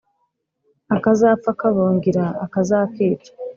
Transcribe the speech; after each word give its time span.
Akazapfa 0.95 1.49
kabungira 1.59 2.25
akazakica 2.45 3.29